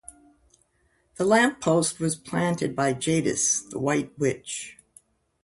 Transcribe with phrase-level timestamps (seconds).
[1.17, 4.79] The lamp post was planted by Jadis, the White Witch.